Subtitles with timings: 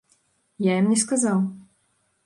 [0.71, 1.47] Я ім не сказаў.